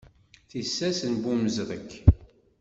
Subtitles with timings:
[0.49, 1.89] Tissas n Bu Mezreg.